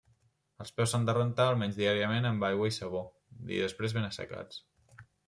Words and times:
Els 0.63 0.71
peus 0.77 0.93
s'han 0.93 1.03
de 1.09 1.13
rentar 1.17 1.45
almenys 1.49 1.77
diàriament 1.81 2.29
amb 2.29 2.45
aigua 2.49 2.71
i 2.71 2.73
sabó, 2.79 3.03
i 3.59 3.63
després 3.65 3.95
ben 3.99 4.09
assecats. 4.09 4.65